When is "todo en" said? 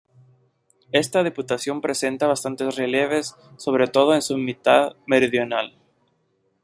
3.87-4.23